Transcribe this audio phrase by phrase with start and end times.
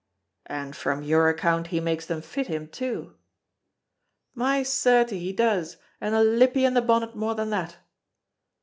[0.47, 3.17] "And from your account he makes them fit him too."
[4.33, 7.77] "My certie, he does, and a lippie in the bonnet more than that."